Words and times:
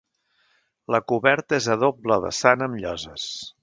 La 0.95 1.01
coberta 1.13 1.59
és 1.61 1.69
a 1.77 1.79
doble 1.85 2.21
vessant 2.27 2.71
amb 2.71 2.85
lloses. 2.85 3.33